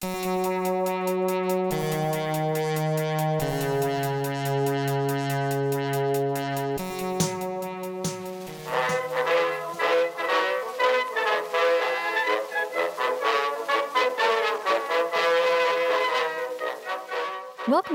[0.00, 0.12] Welcome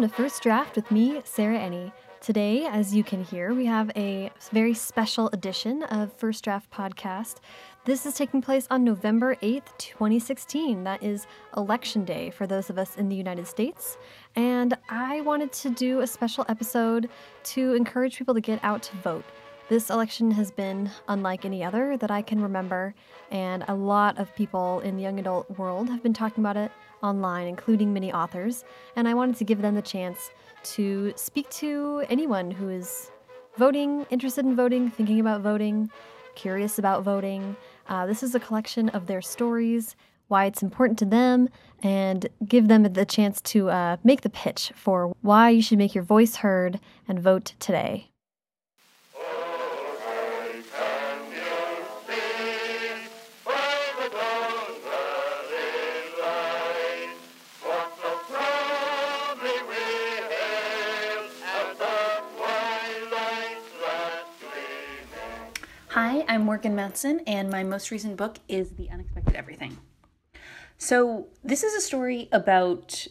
[0.02, 1.94] to First Draft with me, Sarah Enni.
[2.20, 7.38] Today, as you can hear, we have a very special edition of First Draft Podcast.
[7.86, 10.86] This is taking place on November 8th, 2016.
[10.86, 11.27] That is
[11.57, 13.97] Election Day for those of us in the United States.
[14.37, 17.10] And I wanted to do a special episode
[17.43, 19.25] to encourage people to get out to vote.
[19.68, 22.96] This election has been unlike any other that I can remember,
[23.32, 26.71] and a lot of people in the young adult world have been talking about it
[27.02, 28.63] online, including many authors,
[28.96, 30.32] and I wanted to give them the chance
[30.75, 33.11] to speak to anyone who is
[33.58, 35.91] voting, interested in voting, thinking about voting,
[36.36, 37.55] curious about voting.
[37.88, 39.95] Uh, this is a collection of their stories,
[40.28, 41.50] why it's important to them,
[41.81, 45.93] and give them the chance to uh, make the pitch for why you should make
[45.93, 48.09] your voice heard and vote today.
[66.53, 69.75] Morgan Matson, and my most recent book is The Unexpected Everything.
[70.77, 73.07] So, this is a story about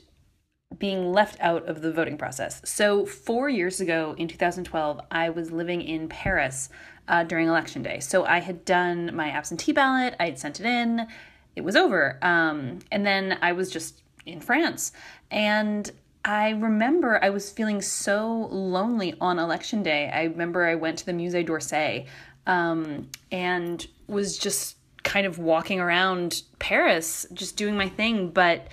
[0.78, 2.62] being left out of the voting process.
[2.64, 6.68] So, four years ago in 2012, I was living in Paris
[7.08, 7.98] uh, during election day.
[7.98, 11.08] So, I had done my absentee ballot, I had sent it in,
[11.56, 12.20] it was over.
[12.22, 14.92] Um, and then I was just in France.
[15.32, 15.90] And
[16.24, 20.08] I remember I was feeling so lonely on election day.
[20.14, 22.06] I remember I went to the Musée d'Orsay
[22.46, 28.68] um, and was just kind of walking around Paris, just doing my thing, but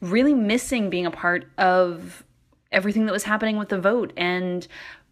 [0.00, 2.24] really missing being a part of
[2.72, 4.66] everything that was happening with the vote and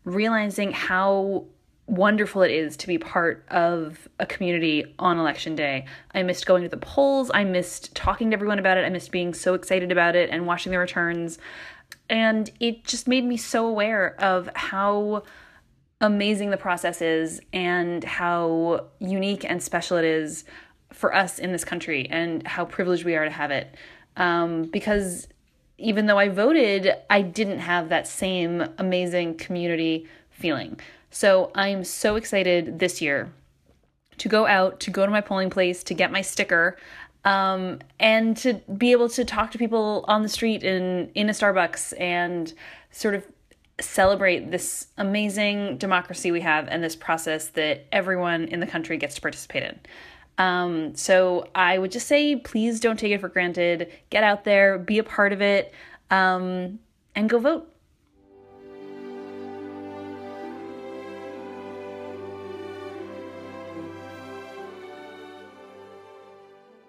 [0.04, 1.44] realizing how
[1.86, 5.84] wonderful it is to be part of a community on election day.
[6.14, 7.30] I missed going to the polls.
[7.34, 8.84] I missed talking to everyone about it.
[8.84, 11.38] I missed being so excited about it and watching the returns.
[12.08, 15.24] And it just made me so aware of how
[16.02, 20.44] amazing the process is and how unique and special it is
[20.92, 23.74] for us in this country and how privileged we are to have it.
[24.16, 25.28] Um, because
[25.78, 30.78] even though I voted, I didn't have that same amazing community feeling.
[31.10, 33.32] So I'm so excited this year
[34.18, 36.76] to go out, to go to my polling place, to get my sticker,
[37.24, 41.32] um, and to be able to talk to people on the street in in a
[41.32, 42.52] Starbucks and
[42.90, 43.24] sort of
[43.80, 49.14] celebrate this amazing democracy we have and this process that everyone in the country gets
[49.16, 49.80] to participate in.
[50.38, 53.90] Um, so I would just say, please don't take it for granted.
[54.10, 55.72] Get out there, be a part of it,
[56.10, 56.78] um,
[57.14, 57.68] and go vote.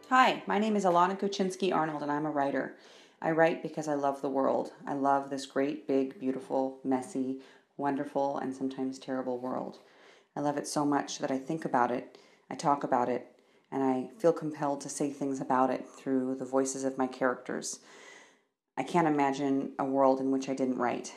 [0.09, 2.75] Hi, my name is Elana Kuczynski Arnold, and I'm a writer.
[3.23, 4.73] I write because I love the world.
[4.85, 7.39] I love this great, big, beautiful, messy,
[7.77, 9.79] wonderful, and sometimes terrible world.
[10.35, 12.17] I love it so much that I think about it,
[12.49, 13.27] I talk about it,
[13.71, 17.79] and I feel compelled to say things about it through the voices of my characters.
[18.75, 21.13] I can't imagine a world in which I didn't write.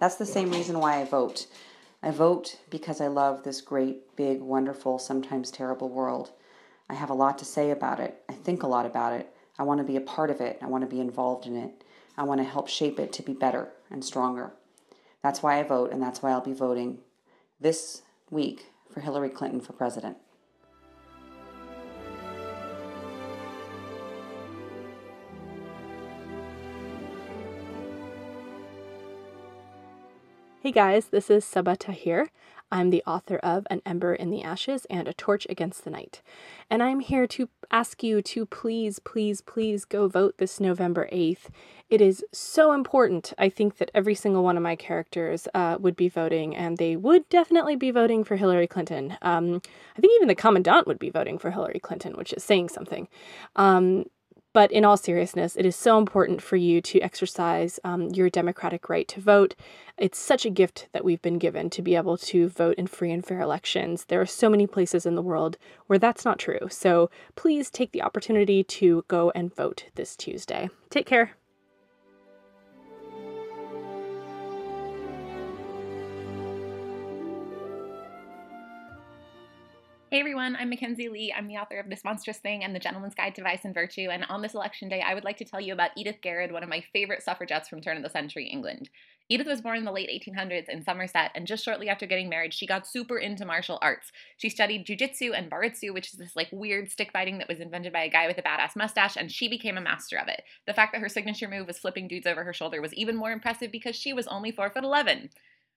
[0.00, 1.46] That's the same reason why I vote.
[2.02, 6.32] I vote because I love this great, big, wonderful, sometimes terrible world.
[6.90, 8.20] I have a lot to say about it.
[8.28, 9.32] I think a lot about it.
[9.58, 10.58] I want to be a part of it.
[10.62, 11.84] I want to be involved in it.
[12.16, 14.52] I want to help shape it to be better and stronger.
[15.22, 16.98] That's why I vote, and that's why I'll be voting
[17.60, 20.16] this week for Hillary Clinton for president.
[30.62, 32.30] Hey guys, this is Sabaa Tahir.
[32.70, 36.22] I'm the author of An Ember in the Ashes and A Torch Against the Night.
[36.70, 41.48] And I'm here to ask you to please, please, please go vote this November 8th.
[41.90, 43.32] It is so important.
[43.38, 46.94] I think that every single one of my characters uh, would be voting, and they
[46.94, 49.18] would definitely be voting for Hillary Clinton.
[49.20, 49.60] Um,
[49.96, 53.08] I think even the Commandant would be voting for Hillary Clinton, which is saying something.
[53.56, 54.04] Um,
[54.52, 58.88] but in all seriousness, it is so important for you to exercise um, your democratic
[58.88, 59.54] right to vote.
[59.98, 63.12] It's such a gift that we've been given to be able to vote in free
[63.12, 64.06] and fair elections.
[64.06, 65.56] There are so many places in the world
[65.86, 66.68] where that's not true.
[66.70, 70.70] So please take the opportunity to go and vote this Tuesday.
[70.90, 71.36] Take care.
[80.12, 81.32] Hey everyone, I'm Mackenzi Lee.
[81.34, 84.08] I'm the author of This Monstrous Thing and The Gentleman's Guide to Vice and Virtue.
[84.12, 86.62] And on this election day, I would like to tell you about Edith Garrud, one
[86.62, 88.90] of my favorite suffragettes from turn of the century England.
[89.30, 92.52] Edith was born in the late 1800s in Somerset, and just shortly after getting married,
[92.52, 94.12] she got super into martial arts.
[94.36, 97.94] She studied jujitsu and bartitsu, which is this like weird stick fighting that was invented
[97.94, 100.42] by a guy with a badass mustache, and she became a master of it.
[100.66, 103.32] The fact that her signature move was flipping dudes over her shoulder was even more
[103.32, 105.30] impressive because she was only 4 foot 11.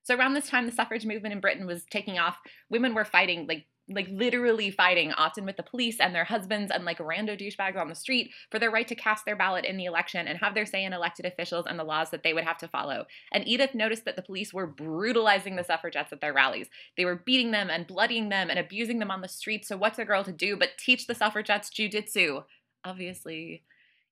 [0.03, 2.37] So around this time, the suffrage movement in Britain was taking off.
[2.69, 6.85] Women were fighting like like literally fighting, often with the police and their husbands and
[6.85, 9.85] like rando douchebags on the street for their right to cast their ballot in the
[9.85, 12.57] election and have their say in elected officials and the laws that they would have
[12.57, 13.05] to follow.
[13.31, 16.67] And Edith noticed that the police were brutalizing the suffragettes at their rallies.
[16.97, 19.65] They were beating them and bloodying them and abusing them on the street.
[19.65, 22.43] So what's a girl to do but teach the suffragettes jujitsu?
[22.83, 23.63] Obviously.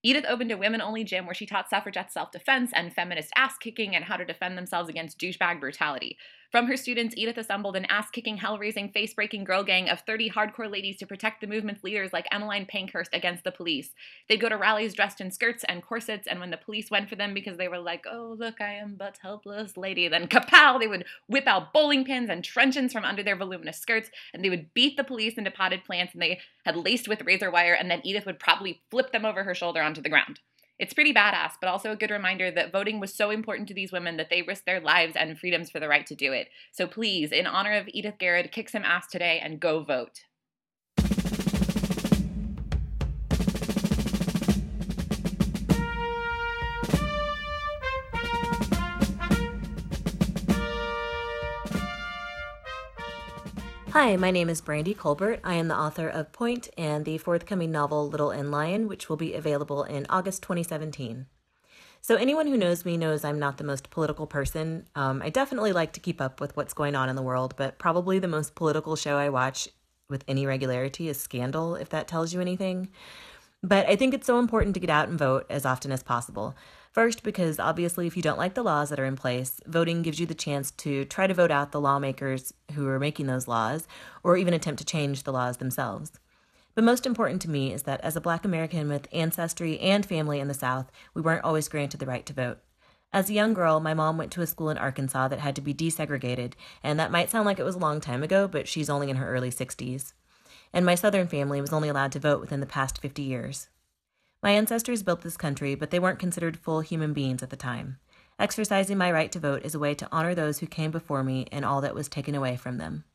[0.05, 3.57] Edith opened a women only gym where she taught suffragettes self defense and feminist ass
[3.57, 6.17] kicking and how to defend themselves against douchebag brutality.
[6.53, 10.01] From her students, Edith assembled an ass kicking, hell raising, face breaking girl gang of
[10.01, 13.95] 30 hardcore ladies to protect the movement's leaders like Emmeline Pankhurst against the police.
[14.29, 17.15] They'd go to rallies dressed in skirts and corsets, and when the police went for
[17.15, 20.85] them because they were like, oh, look, I am but helpless lady, then kapow, they
[20.85, 24.75] would whip out bowling pins and truncheons from under their voluminous skirts, and they would
[24.75, 28.01] beat the police into potted plants, and they had laced with razor wire, and then
[28.03, 30.39] Edith would probably flip them over her shoulder onto the ground.
[30.79, 33.91] It's pretty badass, but also a good reminder that voting was so important to these
[33.91, 36.49] women that they risked their lives and freedoms for the right to do it.
[36.71, 40.21] So please, in honor of Edith Garrud, kick some ass today and go vote.
[53.93, 55.39] Hi, my name is Brandy Colbert.
[55.43, 59.17] I am the author of Pointe and the forthcoming novel Little and Lion, which will
[59.17, 61.27] be available in August 2017.
[62.01, 64.87] So, anyone who knows me knows I'm not the most political person.
[64.95, 67.77] Um, I definitely like to keep up with what's going on in the world, but
[67.77, 69.69] probably the most political show I watch
[70.09, 72.89] with any regularity is Scandal, if that tells you anything.
[73.61, 76.55] But I think it's so important to get out and vote as often as possible.
[76.93, 80.19] First, because obviously, if you don't like the laws that are in place, voting gives
[80.19, 83.87] you the chance to try to vote out the lawmakers who are making those laws,
[84.23, 86.11] or even attempt to change the laws themselves.
[86.75, 90.39] But most important to me is that as a black American with ancestry and family
[90.39, 92.59] in the South, we weren't always granted the right to vote.
[93.11, 95.61] As a young girl, my mom went to a school in Arkansas that had to
[95.61, 96.53] be desegregated,
[96.83, 99.15] and that might sound like it was a long time ago, but she's only in
[99.15, 100.13] her early 60s.
[100.71, 103.69] And my Southern family was only allowed to vote within the past 50 years.
[104.43, 107.97] My ancestors built this country, but they weren't considered full human beings at the time.
[108.37, 111.47] Exercising my right to vote is a way to honor those who came before me
[111.49, 113.05] and all that was taken away from them.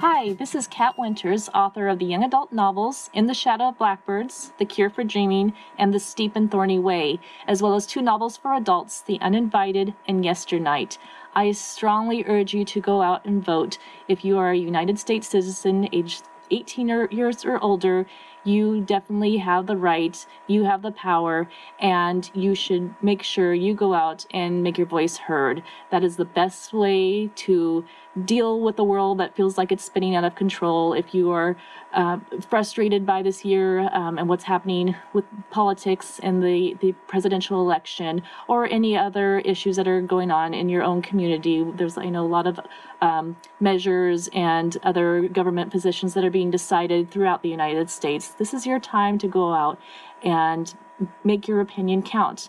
[0.00, 3.76] Hi, this is Cat Winters, author of the young adult novels In the Shadow of
[3.76, 8.00] Blackbirds, The Cure for Dreaming, and The Steep and Thorny Way, as well as two
[8.00, 10.96] novels for adults, The Uninvited and Yesternight.
[11.34, 13.76] I strongly urge you to go out and vote.
[14.08, 18.06] If you are a United States citizen aged 18 or years or older,
[18.42, 21.48] you definitely have the right, you have the power,
[21.78, 25.62] and you should make sure you go out and make your voice heard.
[25.90, 27.84] That is the best way to
[28.24, 30.92] deal with a world that feels like it's spinning out of control.
[30.92, 31.56] If you are
[31.92, 32.18] uh,
[32.48, 38.22] frustrated by this year um, and what's happening with politics and the, the presidential election
[38.48, 42.26] or any other issues that are going on in your own community, there's, I know,
[42.26, 42.58] a lot of
[43.00, 48.28] um, measures and other government positions that are being decided throughout the United States.
[48.28, 49.80] This is your time to go out
[50.22, 50.74] and
[51.22, 52.48] make your opinion count.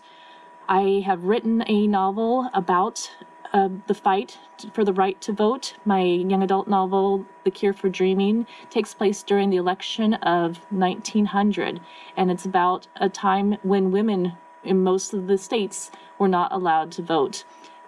[0.68, 3.10] I have written a novel about
[3.52, 4.38] uh, the fight
[4.72, 5.74] for the right to vote.
[5.84, 11.80] My young adult novel, The Cure for Dreaming, takes place during the election of 1900,
[12.16, 16.92] and it's about a time when women in most of the states were not allowed
[16.92, 17.44] to vote.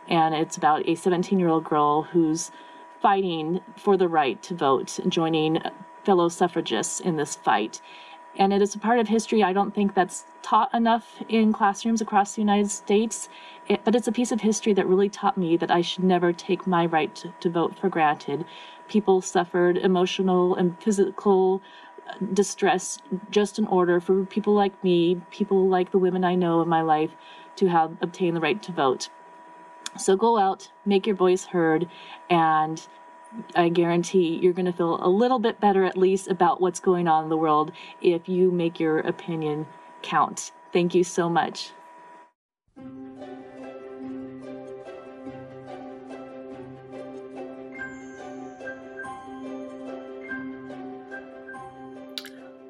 [0.08, 2.50] And it's about a 17 year old girl who's
[3.00, 5.60] fighting for the right to vote, joining
[6.04, 7.80] fellow suffragists in this fight.
[8.36, 12.00] And it is a part of history I don't think that's taught enough in classrooms
[12.00, 13.28] across the United States.
[13.68, 16.32] It, but it's a piece of history that really taught me that I should never
[16.32, 18.44] take my right to, to vote for granted.
[18.88, 21.62] People suffered emotional and physical
[22.08, 22.98] uh, distress
[23.30, 26.82] just in order for people like me, people like the women I know in my
[26.82, 27.10] life,
[27.56, 29.08] to have obtained the right to vote.
[29.96, 31.88] So go out, make your voice heard,
[32.28, 32.86] and
[33.54, 37.08] I guarantee you're going to feel a little bit better, at least, about what's going
[37.08, 39.66] on in the world if you make your opinion
[40.02, 40.52] count.
[40.72, 41.70] Thank you so much.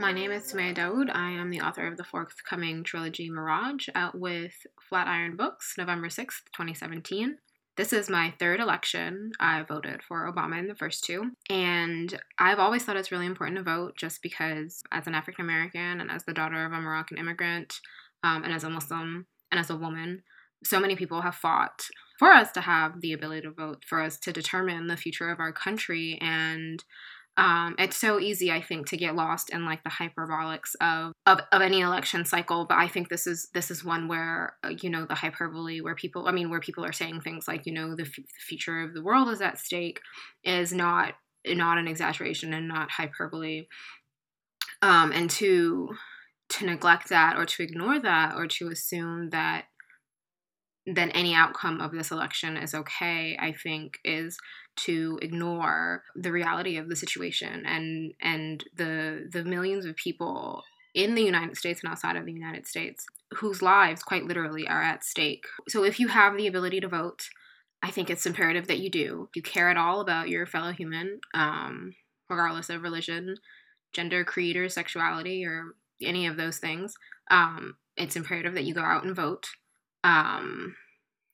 [0.04, 1.08] My name is Somaiya Daud.
[1.08, 4.52] I am the author of the forthcoming trilogy Mirage, out with
[4.86, 7.38] Flatiron Books, November 6th, 2017.
[7.76, 9.32] This is my third election.
[9.40, 11.32] I voted for Obama in the first two.
[11.50, 16.00] And I've always thought it's really important to vote just because, as an African American
[16.00, 17.80] and as the daughter of a Moroccan immigrant,
[18.22, 20.22] um, and as a Muslim and as a woman,
[20.62, 21.88] so many people have fought
[22.18, 25.40] for us to have the ability to vote, for us to determine the future of
[25.40, 26.16] our country.
[26.20, 26.82] And
[27.36, 31.40] um, it's so easy, I think, to get lost in like the hyperbolics of, of
[31.50, 32.64] of any election cycle.
[32.64, 35.96] But I think this is this is one where uh, you know the hyperbole, where
[35.96, 38.82] people, I mean, where people are saying things like you know the, f- the future
[38.82, 40.00] of the world is at stake,
[40.44, 41.14] is not
[41.46, 43.66] not an exaggeration and not hyperbole.
[44.80, 45.90] Um, and to
[46.50, 49.64] to neglect that or to ignore that or to assume that
[50.86, 54.38] then any outcome of this election is okay, I think is
[54.76, 60.62] to ignore the reality of the situation and and the the millions of people
[60.94, 63.04] in the United States and outside of the United States
[63.34, 65.44] whose lives quite literally are at stake.
[65.68, 67.28] So if you have the ability to vote,
[67.82, 69.28] I think it's imperative that you do.
[69.34, 71.94] You care at all about your fellow human, um,
[72.30, 73.36] regardless of religion,
[73.92, 76.94] gender, creed, or sexuality, or any of those things.
[77.30, 79.48] Um, it's imperative that you go out and vote.
[80.02, 80.76] Um,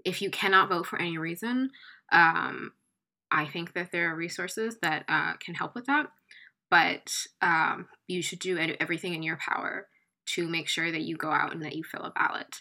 [0.04, 1.70] if you cannot vote for any reason,
[2.12, 2.72] um,
[3.30, 6.06] I think that there are resources that uh, can help with that.
[6.70, 9.88] But um, you should do everything in your power
[10.26, 12.58] to make sure that you go out and that you fill a ballot.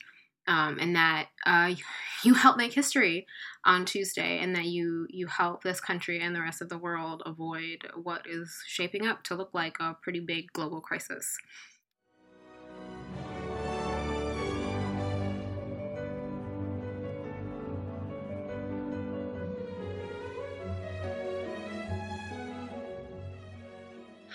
[0.47, 1.75] Um, and that uh,
[2.23, 3.27] you help make history
[3.65, 7.21] on Tuesday, and that you you help this country and the rest of the world
[7.25, 11.37] avoid what is shaping up to look like a pretty big global crisis.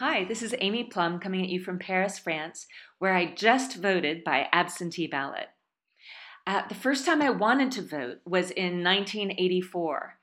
[0.06, 2.66] Hi, this is Amy Plum coming at you from Paris, France,
[2.98, 5.48] where I just voted by absentee ballot.
[6.46, 10.18] Uh, the first time I wanted to vote was in 1984,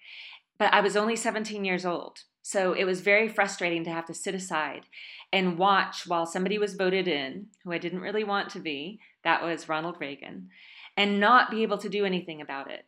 [0.60, 2.20] but I was only 17 years old.
[2.44, 4.86] So it was very frustrating to have to sit aside
[5.34, 9.42] and watch while somebody was voted in, who I didn't really want to be, that
[9.42, 10.50] was Ronald Reagan,
[10.96, 12.86] and not be able to do anything about it.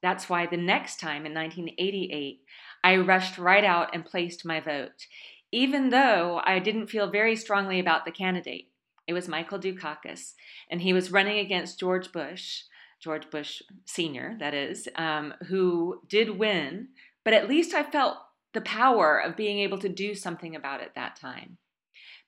[0.00, 2.40] That's why the next time in 1988,
[2.84, 5.06] I rushed right out and placed my vote,
[5.52, 8.70] even though I didn't feel very strongly about the candidate.
[9.06, 10.34] It was Michael Dukakis,
[10.68, 12.62] and he was running against George Bush,
[13.00, 16.88] George Bush Sr., that is, um, who did win,
[17.24, 18.18] but at least I felt
[18.52, 21.58] the power of being able to do something about it that time.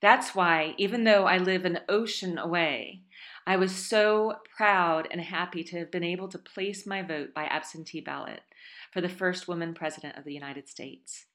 [0.01, 3.03] That's why, even though I live an ocean away,
[3.47, 7.45] I was so proud and happy to have been able to place my vote by
[7.45, 8.43] absentee ballot
[8.93, 11.27] for the first woman president of the United States.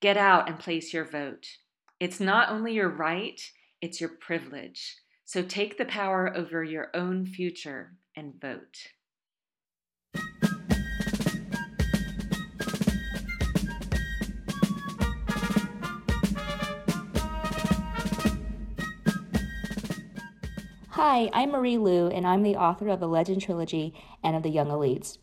[0.00, 1.44] Get out and place your vote.
[1.98, 3.40] It's not only your right,
[3.80, 4.94] it's your privilege.
[5.24, 8.92] So take the power over your own future and vote.
[20.90, 24.50] Hi, I'm Marie Lu, and I'm the author of the Legend Trilogy and of the
[24.50, 25.18] Young Elites.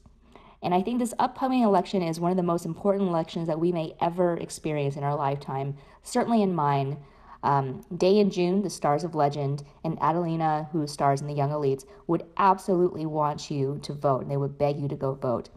[0.65, 3.71] And I think this upcoming election is one of the most important elections that we
[3.71, 6.97] may ever experience in our lifetime, certainly in mine.
[7.43, 11.51] Um, Day and June, the stars of legend, and Adelina, who stars in the Young
[11.51, 15.49] Elites, would absolutely want you to vote, and they would beg you to go vote.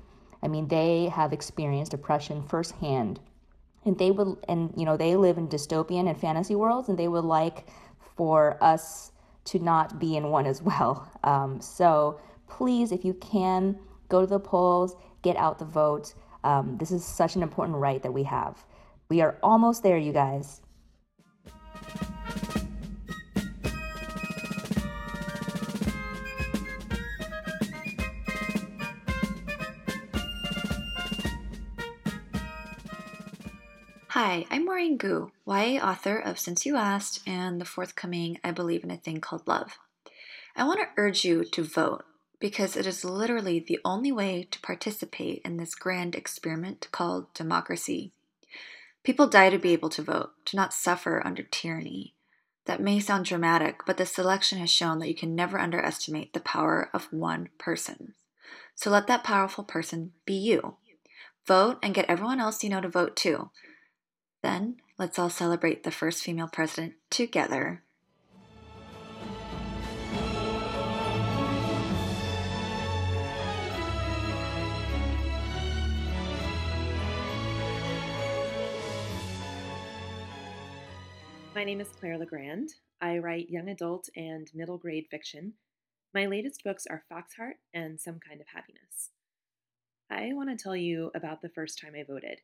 [0.43, 3.19] I mean, they have experienced oppression firsthand,
[3.87, 7.09] and they would, and you know, they live in dystopian and fantasy worlds, and they
[7.09, 7.71] would like
[8.15, 9.13] for us
[9.45, 11.11] to not be in one as well.
[11.25, 16.15] Um, so please, if you can, go to the polls, get out the vote.
[16.45, 18.65] Um, this is such an important right that we have.
[19.09, 20.61] We are almost there, you guys.
[34.13, 38.83] Hi, I'm Maurene Goo, YA author of Since You Asked and the forthcoming I Believe
[38.83, 39.79] in a Thing Called Love.
[40.57, 42.05] I want to urge you to vote
[42.41, 48.13] because it is literally the only way to participate in this grand experiment called democracy.
[49.03, 52.15] People die to be able to vote, to not suffer under tyranny.
[52.67, 56.41] That may sound dramatic, but this election has shown that you can never underestimate the
[56.41, 58.15] power of one person.
[58.75, 60.77] So let that powerful person be you.
[61.47, 63.51] Vote and get everyone else you know to vote too.
[64.43, 67.83] Then let's all celebrate the first female president together
[81.59, 82.69] My name is Claire Legrand.
[83.01, 85.55] I write young adult and middle grade fiction.
[86.15, 89.11] My latest books are Foxheart and Some Kind of Happiness.
[90.09, 92.43] I want to tell you about the first time I voted.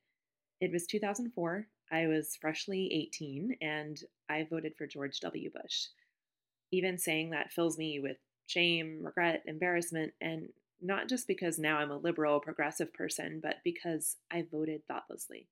[0.60, 1.68] It was 2004.
[1.92, 5.48] I was freshly 18 and I voted for George W.
[5.48, 5.86] Bush.
[6.72, 8.16] Even saying that fills me with
[8.48, 10.48] shame, regret, embarrassment, and
[10.82, 15.46] not just because now I'm a liberal, progressive person, but because I voted thoughtlessly.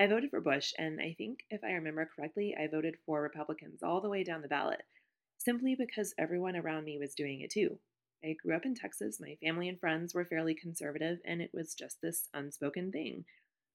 [0.00, 3.82] I voted for Bush, and I think if I remember correctly, I voted for Republicans
[3.82, 4.82] all the way down the ballot,
[5.36, 7.78] simply because everyone around me was doing it too.
[8.24, 11.74] I grew up in Texas, my family and friends were fairly conservative, and it was
[11.74, 13.26] just this unspoken thing,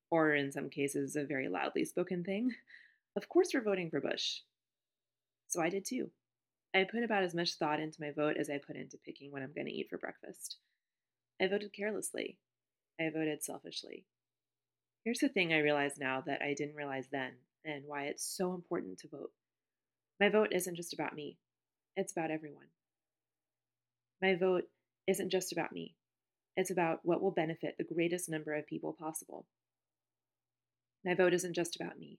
[0.09, 2.49] or in some cases, a very loudly spoken thing.
[3.15, 4.39] Of course, we're voting for Bush.
[5.47, 6.09] So I did too.
[6.73, 9.43] I put about as much thought into my vote as I put into picking what
[9.43, 10.57] I'm going to eat for breakfast.
[11.39, 12.39] I voted carelessly.
[12.99, 14.05] I voted selfishly.
[15.05, 17.33] Here's the thing I realize now that I didn't realize then,
[17.63, 19.29] and why it's so important to vote.
[20.19, 21.37] My vote isn't just about me,
[21.95, 22.65] it's about everyone.
[24.19, 24.63] My vote
[25.05, 25.93] isn't just about me,
[26.57, 29.45] it's about what will benefit the greatest number of people possible.
[31.05, 32.17] My vote isn't just about me,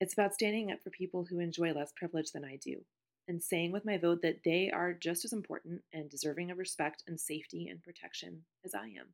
[0.00, 2.86] it's about standing up for people who enjoy less privilege than I do,
[3.28, 7.02] and saying with my vote that they are just as important and deserving of respect
[7.06, 9.12] and safety and protection as I am.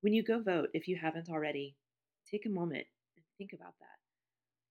[0.00, 1.76] When you go vote, if you haven't already,
[2.30, 3.98] take a moment and think about that.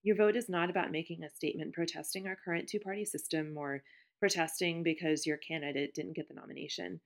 [0.02, 3.82] Your vote is not about making a statement protesting our current two party system or
[4.20, 7.00] protesting because your candidate didn't get the nomination.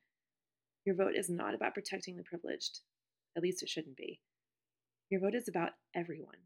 [0.84, 2.80] Your vote is not about protecting the privileged.
[3.36, 4.20] At least it shouldn't be.
[5.10, 6.38] Your vote is about everyone,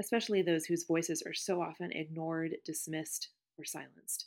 [0.00, 4.26] especially those whose voices are so often ignored, dismissed, or silenced.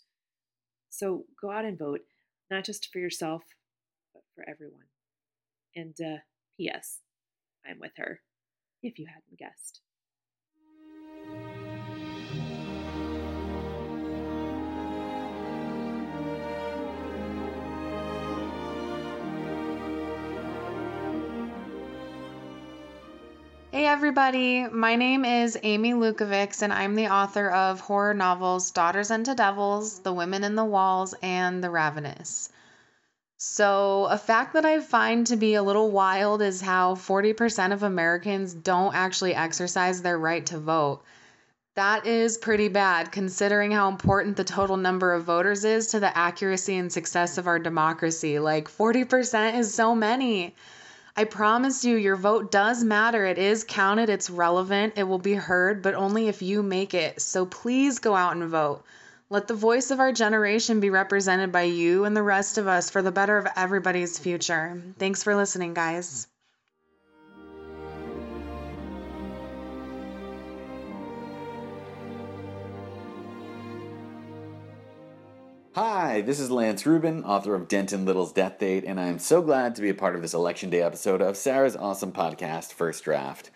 [0.89, 2.01] So go out and vote,
[2.49, 3.43] not just for yourself,
[4.13, 4.85] but for everyone.
[5.75, 6.17] And uh,
[6.57, 6.99] P.S.
[7.65, 8.21] I'm with her,
[8.81, 9.81] if you hadn't guessed.
[23.71, 29.11] Hey everybody, my name is Amy Lukavics and I'm the author of horror novels Daughters
[29.11, 32.49] Unto Devils, The Women in the Walls, and The Ravenous.
[33.41, 37.83] So, a fact that I find to be a little wild is how 40% of
[37.83, 41.03] Americans don't actually exercise their right to vote.
[41.75, 46.17] That is pretty bad considering how important the total number of voters is to the
[46.17, 48.39] accuracy and success of our democracy.
[48.39, 50.53] Like, 40% is so many.
[51.15, 53.25] I promise you, your vote does matter.
[53.25, 57.21] It is counted, it's relevant, it will be heard, but only if you make it.
[57.21, 58.83] So please go out and vote.
[59.31, 62.89] Let the voice of our generation be represented by you and the rest of us
[62.89, 64.81] for the better of everybody's future.
[64.97, 66.25] Thanks for listening, guys.
[75.75, 79.75] Hi, this is Lance Rubin, author of Denton Little's Death Date, and I'm so glad
[79.75, 83.51] to be a part of this Election Day episode of Sarah's awesome podcast, First Draft.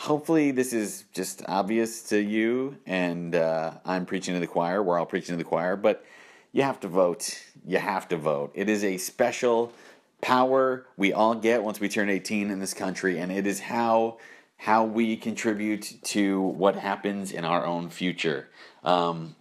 [0.00, 4.82] Hopefully, this is just obvious to you, and uh, I'm preaching to the choir.
[4.82, 6.06] We're all preaching to the choir, but
[6.52, 7.38] you have to vote.
[7.66, 8.50] You have to vote.
[8.54, 9.74] It is a special
[10.22, 14.16] power we all get once we turn 18 in this country, and it is how
[14.56, 18.48] how we contribute to what happens in our own future.
[18.82, 19.36] Um,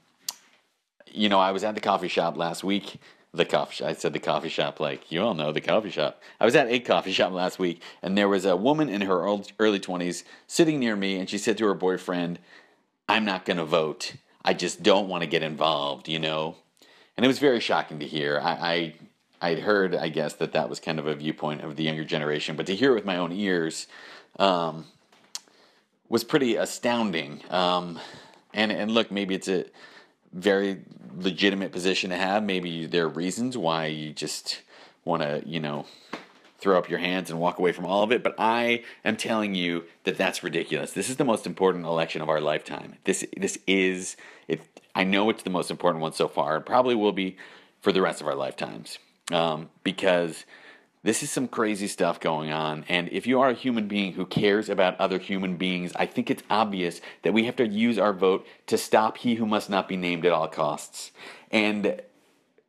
[1.08, 3.00] you know, I was at the coffee shop last week.
[3.32, 3.90] The coffee shop.
[3.90, 6.20] I said the coffee shop, like you all know the coffee shop.
[6.40, 9.40] I was at a coffee shop last week, and there was a woman in her
[9.60, 12.40] early twenties sitting near me, and she said to her boyfriend,
[13.08, 14.14] "I'm not going to vote.
[14.44, 16.56] I just don't want to get involved," you know.
[17.16, 18.40] And it was very shocking to hear.
[18.42, 18.94] I, I
[19.42, 22.56] I'd heard, I guess, that that was kind of a viewpoint of the younger generation,
[22.56, 23.88] but to hear it with my own ears
[24.38, 24.86] um,
[26.10, 27.42] was pretty astounding.
[27.50, 28.00] Um,
[28.54, 29.66] and and look, maybe it's a
[30.34, 30.82] very
[31.18, 32.44] legitimate position to have.
[32.44, 34.62] Maybe there are reasons why you just
[35.06, 35.86] want to, you know,
[36.60, 38.22] throw up your hands and walk away from all of it.
[38.22, 40.92] But I am telling you that that's ridiculous.
[40.92, 42.96] This is the most important election of our lifetime.
[43.06, 44.62] This this is it.
[44.96, 46.58] I know it's the most important one so far.
[46.58, 47.38] It probably will be
[47.82, 49.00] for the rest of our lifetimes
[49.32, 50.46] um, because
[51.04, 52.84] this is some crazy stuff going on.
[52.90, 56.30] And if you are a human being who cares about other human beings, I think
[56.30, 59.88] it's obvious that we have to use our vote to stop he who must not
[59.88, 61.12] be named at all costs.
[61.52, 62.02] And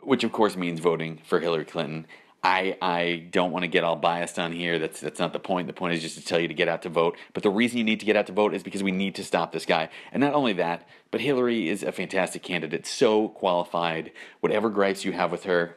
[0.02, 2.06] which of course means voting for Hillary Clinton.
[2.42, 4.78] I I don't want to get all biased on here.
[4.78, 5.66] That's that's not the point.
[5.66, 7.18] The point is just to tell you to get out to vote.
[7.34, 9.24] But the reason you need to get out to vote is because we need to
[9.24, 9.90] stop this guy.
[10.12, 14.12] And not only that, but Hillary is a fantastic candidate, so qualified.
[14.40, 15.76] Whatever gripes you have with her,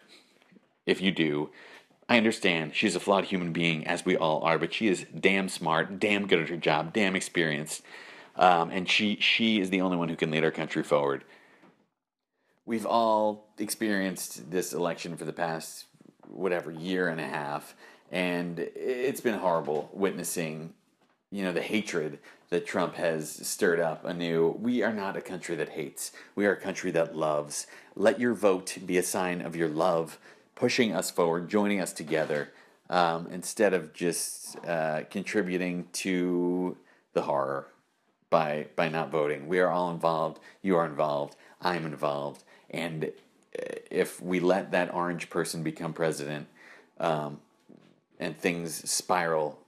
[0.85, 1.49] if you do,
[2.09, 5.49] I understand she's a flawed human being, as we all are, but she is damn
[5.49, 7.81] smart, damn good at her job, damn experienced.
[8.35, 11.23] Um, and she she is the only one who can lead our country forward.
[12.65, 15.85] We've all experienced this election for the past
[16.27, 17.75] whatever year and a half,
[18.11, 20.73] and it's been horrible witnessing,
[21.31, 24.55] you know, the hatred that Trump has stirred up anew.
[24.59, 26.11] We are not a country that hates.
[26.35, 27.67] We are a country that loves.
[27.95, 30.17] Let your vote be a sign of your love,
[30.55, 32.51] pushing us forward, joining us together,
[32.89, 36.77] um, instead of just uh, contributing to
[37.13, 37.67] the horror
[38.29, 39.47] by by not voting.
[39.47, 40.39] We are all involved.
[40.61, 41.35] You are involved.
[41.61, 42.43] I'm involved.
[42.69, 43.09] And uh,
[43.89, 46.47] if we let that orange person become president,
[46.99, 47.39] um,
[48.19, 49.59] and things spiral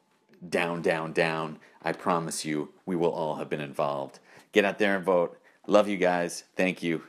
[0.49, 4.19] down, down, down, I promise you, we will all have been involved.
[4.51, 5.37] Get out there and vote.
[5.67, 6.43] Love you guys.
[6.55, 7.03] Thank you.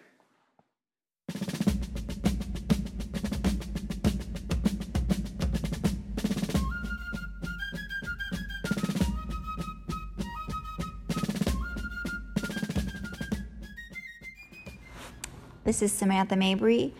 [15.66, 16.94] This is Samantha Mabry.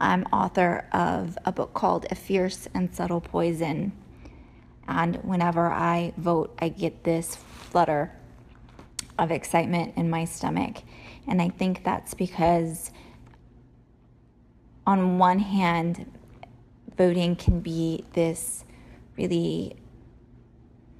[0.00, 3.90] I'm author of a book called A Fierce and Subtle Poison.
[4.86, 8.12] And whenever I vote, I get this flutter
[9.18, 10.84] of excitement in my stomach.
[11.26, 12.92] And I think that's because,
[14.86, 16.08] on one hand,
[16.96, 18.64] voting can be this
[19.16, 19.74] really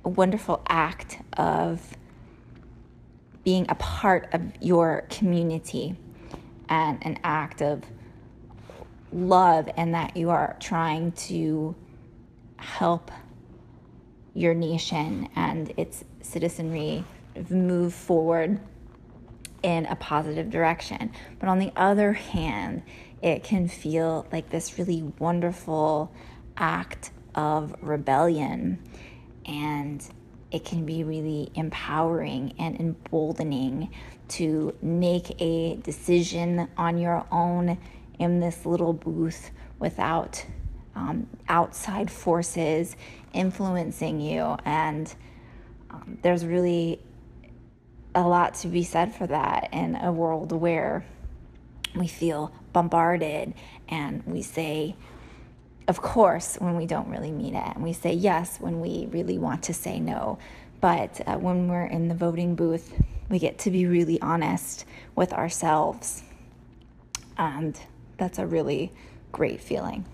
[0.02, 1.96] wonderful act of
[3.44, 5.96] being a part of your community
[6.68, 7.82] and an act of
[9.12, 11.74] love and that you are trying to
[12.56, 13.10] help
[14.34, 17.04] your nation and its citizenry
[17.50, 18.58] move forward
[19.62, 21.12] in a positive direction.
[21.38, 22.82] But on the other hand,
[23.22, 26.12] it can feel like this really wonderful
[26.56, 28.78] act of rebellion
[29.46, 30.06] and
[30.50, 33.90] it can be really empowering and emboldening
[34.32, 37.78] to make a decision on your own
[38.18, 40.44] in this little booth without
[40.94, 42.96] um, outside forces
[43.32, 44.56] influencing you.
[44.64, 45.12] And
[45.90, 47.00] um, there's really
[48.14, 51.04] a lot to be said for that in a world where
[51.94, 53.54] we feel bombarded
[53.88, 54.94] and we say,
[55.88, 59.36] of course, when we don't really mean it, and we say yes when we really
[59.36, 60.38] want to say no.
[60.80, 62.94] But uh, when we're in the voting booth,
[63.32, 64.84] we get to be really honest
[65.16, 66.22] with ourselves.
[67.38, 67.80] And
[68.18, 68.92] that's a really
[69.32, 70.04] great feeling.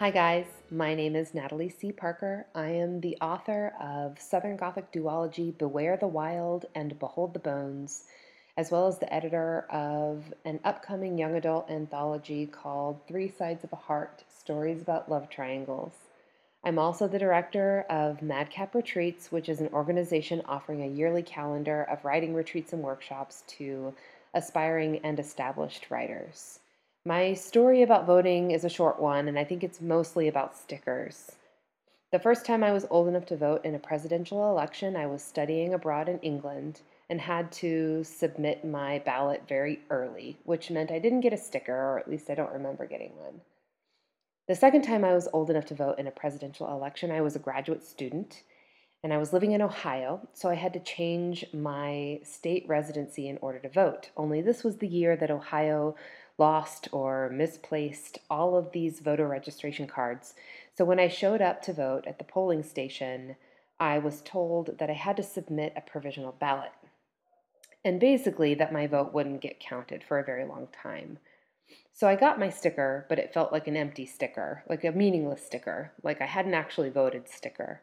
[0.00, 0.46] Hi, guys.
[0.72, 1.92] My name is Natalie C.
[1.92, 2.48] Parker.
[2.52, 8.02] I am the author of Southern Gothic duology Beware the Wild and Behold the Bones,
[8.56, 13.72] as well as the editor of an upcoming young adult anthology called Three Sides of
[13.72, 15.92] a Heart Stories about Love Triangles.
[16.64, 21.82] I'm also the director of Madcap Retreats, which is an organization offering a yearly calendar
[21.84, 23.94] of writing retreats and workshops to
[24.34, 26.58] aspiring and established writers.
[27.04, 31.36] My story about voting is a short one, and I think it's mostly about stickers.
[32.10, 35.22] The first time I was old enough to vote in a presidential election, I was
[35.22, 40.98] studying abroad in England and had to submit my ballot very early, which meant I
[40.98, 43.40] didn't get a sticker, or at least I don't remember getting one.
[44.48, 47.36] The second time I was old enough to vote in a presidential election, I was
[47.36, 48.42] a graduate student
[49.02, 53.38] and I was living in Ohio, so I had to change my state residency in
[53.40, 54.10] order to vote.
[54.16, 55.94] Only this was the year that Ohio
[56.38, 60.34] lost or misplaced all of these voter registration cards.
[60.76, 63.36] So when I showed up to vote at the polling station,
[63.78, 66.72] I was told that I had to submit a provisional ballot.
[67.86, 71.20] And basically, that my vote wouldn't get counted for a very long time.
[71.92, 75.46] So I got my sticker, but it felt like an empty sticker, like a meaningless
[75.46, 77.82] sticker, like I hadn't actually voted sticker.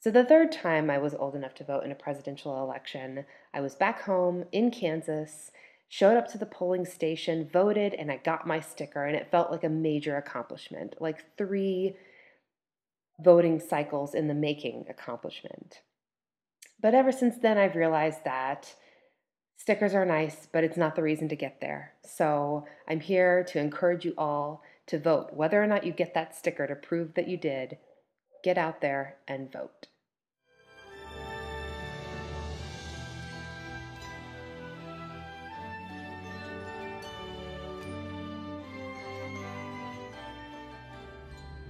[0.00, 3.60] So the third time I was old enough to vote in a presidential election, I
[3.60, 5.52] was back home in Kansas
[5.88, 9.52] showed up to the polling station, voted, and I got my sticker, and it felt
[9.52, 11.94] like a major accomplishment, like three
[13.20, 15.82] voting cycles in the making accomplishment.
[16.80, 18.74] But ever since then, I've realized that
[19.62, 21.92] stickers are nice, but it's not the reason to get there.
[22.04, 25.34] So I'm here to encourage you all to vote.
[25.34, 27.78] Whether or not you get that sticker to prove that you did,
[28.42, 29.86] get out there and vote.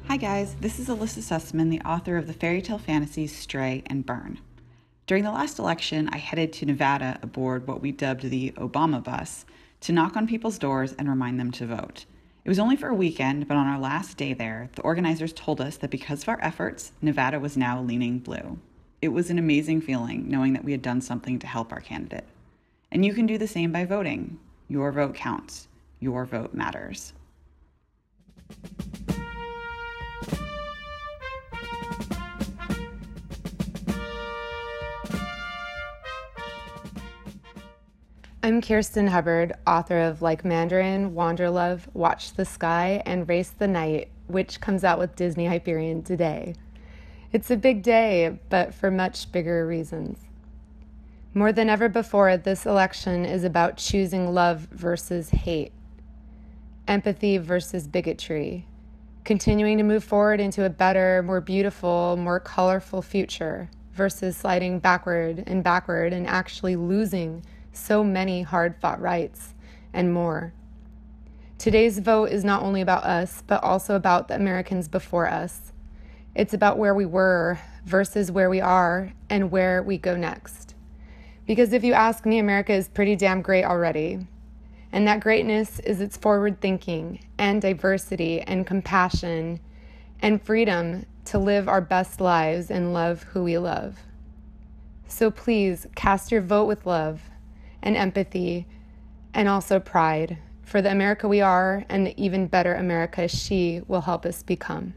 [0.08, 4.06] Hi guys, this is Elissa Sussman, the author of the fairy tale fantasies Stray and
[4.06, 4.40] Burn.
[5.06, 9.44] During the last election, I headed to Nevada aboard what we dubbed the Obama bus
[9.80, 12.04] to knock on people's doors and remind them to vote.
[12.44, 15.60] It was only for a weekend, but on our last day there, the organizers told
[15.60, 18.58] us that because of our efforts, Nevada was now leaning blue.
[19.00, 22.26] It was an amazing feeling knowing that we had done something to help our candidate.
[22.92, 24.38] And you can do the same by voting.
[24.68, 25.66] Your vote counts.
[25.98, 27.12] Your vote matters.
[38.44, 44.08] I'm Kirsten Hubbard, author of Like Mandarin, Wanderlove, Watch the Sky, and Race the Night,
[44.26, 46.56] which comes out with Disney Hyperion today.
[47.30, 50.18] It's a big day, but for much bigger reasons.
[51.32, 55.70] More than ever before, this election is about choosing love versus hate,
[56.88, 58.66] empathy versus bigotry,
[59.22, 65.44] continuing to move forward into a better, more beautiful, more colorful future versus sliding backward
[65.46, 69.54] and backward and actually losing so many hard fought rights,
[69.92, 70.52] and more.
[71.58, 75.72] Today's vote is not only about us, but also about the Americans before us.
[76.34, 80.74] It's about where we were versus where we are and where we go next.
[81.46, 84.26] Because if you ask me, America is pretty damn great already.
[84.92, 89.60] And that greatness is its forward thinking and diversity and compassion
[90.20, 93.98] and freedom to live our best lives and love who we love.
[95.06, 97.22] So please cast your vote with love
[97.82, 98.66] and empathy
[99.34, 104.02] and also pride for the America we are and the even better America she will
[104.02, 104.94] help us become.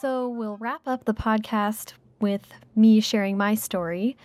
[0.00, 4.16] So we'll wrap up the podcast with me sharing my story.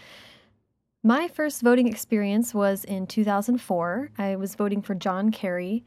[1.04, 4.10] My first voting experience was in 2004.
[4.18, 5.84] I was voting for John Kerry,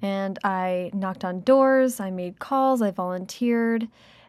[0.00, 3.86] and I knocked on doors, I made calls, I volunteered,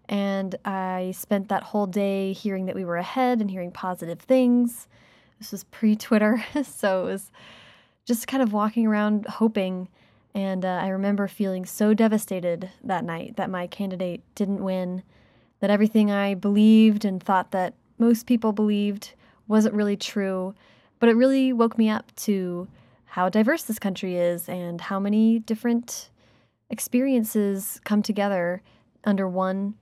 [0.10, 4.88] and I spent that whole day hearing that we were ahead and hearing positive things.
[5.40, 7.32] This was pre Twitter, so it was
[8.06, 9.88] just kind of walking around hoping.
[10.36, 15.04] And uh, I remember feeling so devastated that night that my candidate didn't win
[15.64, 19.14] that everything I believed and thought that most people believed
[19.48, 20.54] wasn't really true.
[21.00, 22.68] But it really woke me up to
[23.06, 26.10] how diverse this country is and how many different
[26.70, 28.62] experiences come together
[29.06, 29.76] under one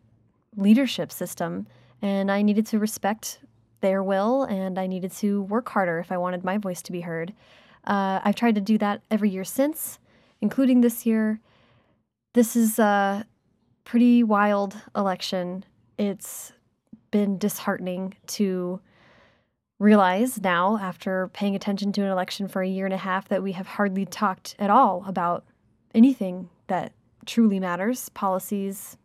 [0.56, 1.66] leadership system.
[2.00, 3.40] And I needed to respect
[3.80, 7.02] their will and I needed to work harder if I wanted my voice to be
[7.02, 7.34] heard.
[7.86, 9.98] Uh, I've tried to do that every year since,
[10.42, 11.40] including this year.
[12.36, 13.26] This is a
[13.84, 15.66] pretty wild election
[16.02, 16.52] it's
[17.12, 18.82] been disheartening to
[19.78, 23.44] realize now, after paying attention to an election for a year and a half, that
[23.44, 25.46] we have hardly talked at all about
[25.94, 26.94] anything that
[27.28, 28.10] truly matters.
[28.10, 28.98] Policies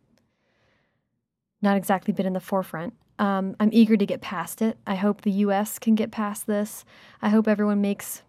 [1.61, 2.95] not exactly been in the forefront.
[3.19, 4.79] Um, I'm eager to get past it.
[4.87, 5.79] I hope the U.S.
[5.79, 6.85] can get past this.
[7.21, 8.23] I hope everyone makes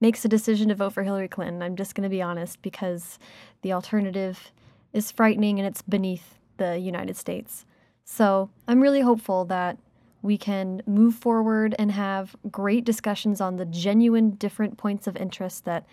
[0.00, 1.62] makes a decision to vote for Hillary Clinton.
[1.62, 3.18] I'm just going to be honest because
[3.62, 4.52] the alternative
[4.92, 7.64] is frightening and it's beneath the United States.
[8.04, 9.78] So I'm really hopeful that
[10.22, 15.64] we can move forward and have great discussions on the genuine different points of interest
[15.64, 15.86] that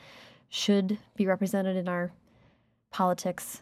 [0.50, 2.12] should be represented in our
[2.92, 3.62] politics.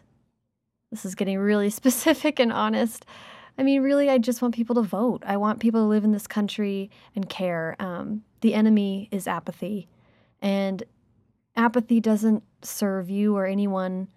[0.90, 3.04] This is getting really specific and honest.
[3.58, 5.22] I mean, really, I just want people to vote.
[5.26, 7.76] I want people to live in this country and care.
[7.78, 9.88] Um, the enemy is apathy,
[10.40, 10.82] and
[11.54, 14.08] apathy doesn't serve you or anyone.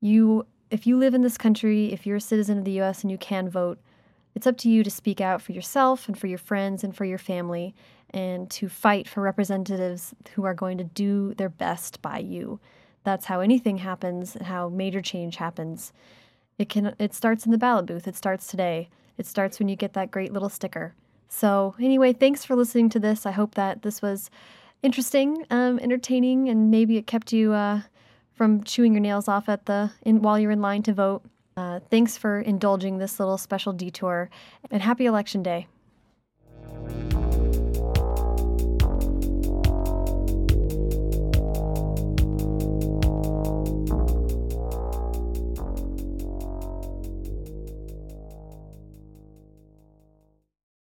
[0.00, 3.10] You if you live in this country, if you're a citizen of the US and
[3.10, 3.78] you can vote,
[4.34, 7.04] it's up to you to speak out for yourself and for your friends and for
[7.04, 7.74] your family
[8.10, 12.60] and to fight for representatives who are going to do their best by you.
[13.02, 15.92] That's how anything happens, how major change happens.
[16.58, 18.08] It can it starts in the ballot booth.
[18.08, 18.88] It starts today.
[19.18, 20.94] It starts when you get that great little sticker.
[21.28, 23.26] So, anyway, thanks for listening to this.
[23.26, 24.30] I hope that this was
[24.82, 27.82] interesting, um, entertaining, and maybe it kept you uh,
[28.34, 31.22] from chewing your nails off at the in, while you're in line to vote.
[31.56, 34.28] Uh, thanks for indulging this little special detour,
[34.70, 35.66] and happy election day.